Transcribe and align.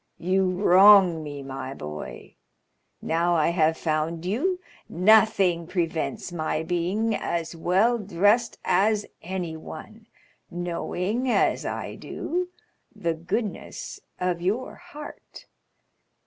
"You 0.17 0.49
wrong 0.49 1.21
me, 1.23 1.43
my 1.43 1.75
boy; 1.75 2.33
now 3.03 3.35
I 3.35 3.49
have 3.49 3.77
found 3.77 4.25
you, 4.25 4.59
nothing 4.89 5.67
prevents 5.67 6.31
my 6.31 6.63
being 6.63 7.13
as 7.13 7.55
well 7.55 7.99
dressed 7.99 8.57
as 8.65 9.05
anyone, 9.21 10.07
knowing, 10.49 11.29
as 11.29 11.67
I 11.67 11.93
do, 11.93 12.49
the 12.95 13.13
goodness 13.13 13.99
of 14.19 14.41
your 14.41 14.73
heart. 14.73 15.45